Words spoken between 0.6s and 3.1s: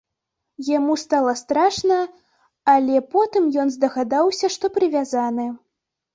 Яму стала страшна, але